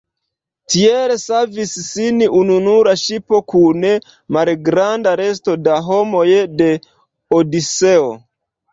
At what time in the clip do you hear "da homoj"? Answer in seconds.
5.69-6.27